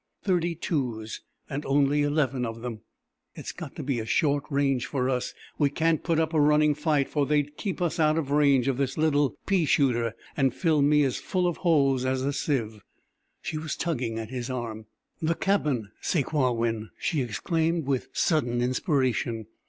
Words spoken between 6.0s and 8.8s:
put up a running fight for they'd keep out of range of